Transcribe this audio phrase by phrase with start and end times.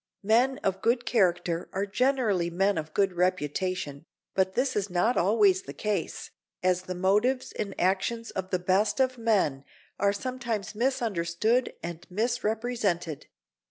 [0.23, 5.61] Men of good character are generally men of good reputation, but this is not always
[5.61, 6.31] the case,
[6.63, 9.63] as the motives and actions of the best of men
[9.99, 13.27] are sometimes misunderstood and misrepresented.